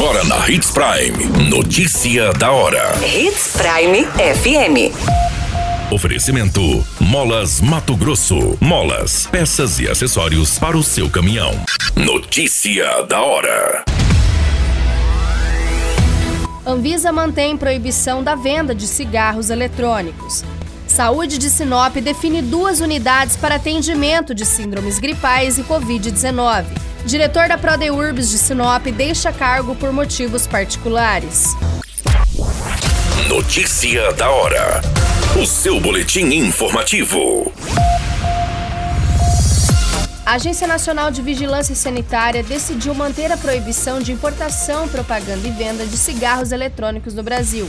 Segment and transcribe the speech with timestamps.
[0.00, 1.50] Agora na Hits Prime.
[1.50, 2.94] Notícia da hora.
[3.04, 4.94] Hits Prime FM.
[5.92, 8.56] Oferecimento: Molas Mato Grosso.
[8.62, 11.52] Molas, peças e acessórios para o seu caminhão.
[11.94, 13.84] Notícia da hora.
[16.64, 20.42] Anvisa mantém proibição da venda de cigarros eletrônicos.
[20.86, 26.89] Saúde de Sinop define duas unidades para atendimento de síndromes gripais e Covid-19.
[27.04, 31.56] Diretor da Prodeurbs de Sinop deixa cargo por motivos particulares.
[33.28, 34.82] Notícia da hora.
[35.40, 37.50] O seu boletim informativo.
[40.26, 45.86] A Agência Nacional de Vigilância Sanitária decidiu manter a proibição de importação, propaganda e venda
[45.86, 47.68] de cigarros eletrônicos no Brasil.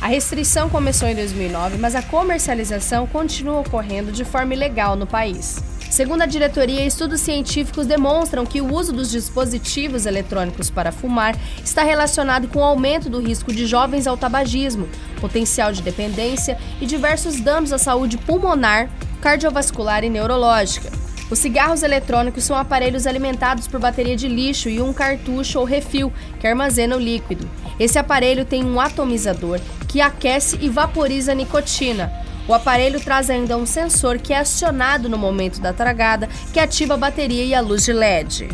[0.00, 5.62] A restrição começou em 2009, mas a comercialização continua ocorrendo de forma ilegal no país.
[5.92, 11.82] Segundo a diretoria, estudos científicos demonstram que o uso dos dispositivos eletrônicos para fumar está
[11.82, 14.88] relacionado com o aumento do risco de jovens ao tabagismo,
[15.20, 18.88] potencial de dependência e diversos danos à saúde pulmonar,
[19.20, 20.90] cardiovascular e neurológica.
[21.30, 26.10] Os cigarros eletrônicos são aparelhos alimentados por bateria de lixo e um cartucho ou refil
[26.40, 27.46] que armazena o líquido.
[27.78, 32.10] Esse aparelho tem um atomizador que aquece e vaporiza a nicotina.
[32.46, 36.94] O aparelho traz ainda um sensor que é acionado no momento da tragada, que ativa
[36.94, 38.48] a bateria e a luz de LED.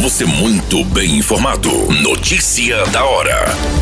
[0.00, 1.70] Você muito bem informado.
[1.92, 3.79] Notícia da hora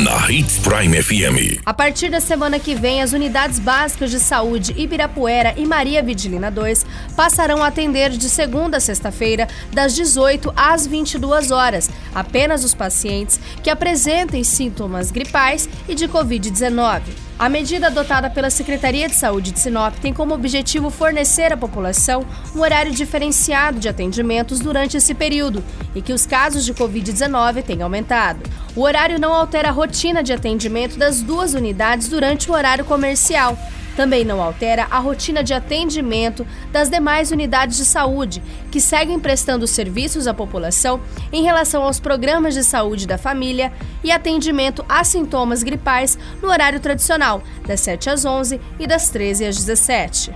[0.00, 1.60] na Hits Prime FM.
[1.66, 6.50] A partir da semana que vem, as unidades básicas de saúde Ibirapuera e Maria Vidilina
[6.50, 12.74] 2 passarão a atender de segunda a sexta-feira, das 18 às 22 horas, apenas os
[12.74, 17.29] pacientes que apresentem sintomas gripais e de Covid-19.
[17.40, 22.26] A medida adotada pela Secretaria de Saúde de Sinop tem como objetivo fornecer à população
[22.54, 27.84] um horário diferenciado de atendimentos durante esse período e que os casos de Covid-19 tenham
[27.84, 28.42] aumentado.
[28.76, 33.56] O horário não altera a rotina de atendimento das duas unidades durante o horário comercial.
[33.96, 39.66] Também não altera a rotina de atendimento das demais unidades de saúde, que seguem prestando
[39.66, 41.00] serviços à população
[41.32, 46.80] em relação aos programas de saúde da família e atendimento a sintomas gripais no horário
[46.80, 50.32] tradicional, das 7 às 11 e das 13 às 17.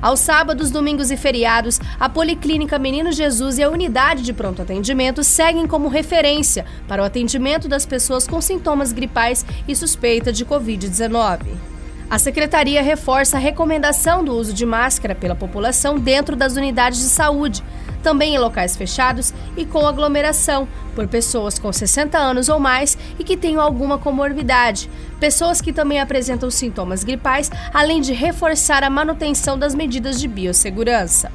[0.00, 5.22] Aos sábados, domingos e feriados, a Policlínica Menino Jesus e a Unidade de Pronto Atendimento
[5.22, 11.71] seguem como referência para o atendimento das pessoas com sintomas gripais e suspeita de Covid-19.
[12.12, 17.06] A secretaria reforça a recomendação do uso de máscara pela população dentro das unidades de
[17.06, 17.64] saúde,
[18.02, 23.24] também em locais fechados e com aglomeração, por pessoas com 60 anos ou mais e
[23.24, 29.58] que tenham alguma comorbidade, pessoas que também apresentam sintomas gripais, além de reforçar a manutenção
[29.58, 31.32] das medidas de biossegurança.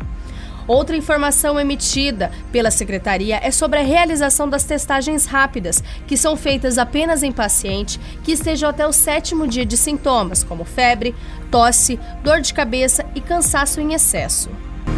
[0.68, 6.78] Outra informação emitida pela secretaria é sobre a realização das testagens rápidas, que são feitas
[6.78, 11.16] apenas em paciente que estejam até o sétimo dia de sintomas, como febre,
[11.50, 14.50] tosse, dor de cabeça e cansaço em excesso.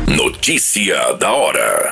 [0.07, 1.91] Notícia da hora.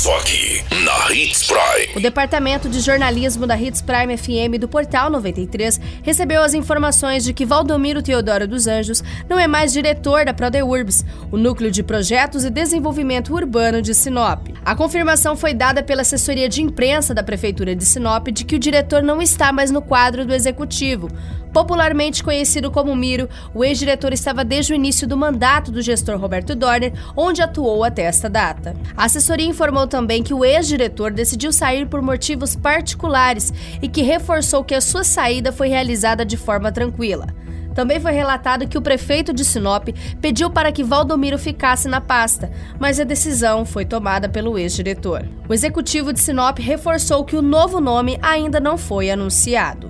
[0.00, 1.94] Só aqui, na Hits Prime.
[1.94, 7.34] O Departamento de Jornalismo da Hits Prime FM do Portal 93 recebeu as informações de
[7.34, 12.46] que Valdomiro Teodoro dos Anjos não é mais diretor da Prodeurbs, o Núcleo de Projetos
[12.46, 14.48] e Desenvolvimento Urbano de Sinop.
[14.64, 18.58] A confirmação foi dada pela assessoria de imprensa da Prefeitura de Sinop de que o
[18.58, 21.10] diretor não está mais no quadro do Executivo.
[21.52, 26.54] Popularmente conhecido como Miro, o ex-diretor estava desde o início do mandato do gestor Roberto
[26.54, 28.76] Dorner, onde atuou até esta data.
[28.96, 33.52] A assessoria informou também que o ex-diretor decidiu sair por motivos particulares
[33.82, 37.26] e que reforçou que a sua saída foi realizada de forma tranquila.
[37.74, 39.88] Também foi relatado que o prefeito de Sinop
[40.20, 45.26] pediu para que Valdomiro ficasse na pasta, mas a decisão foi tomada pelo ex-diretor.
[45.48, 49.89] O executivo de Sinop reforçou que o novo nome ainda não foi anunciado.